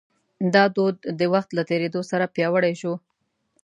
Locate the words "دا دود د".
0.53-1.21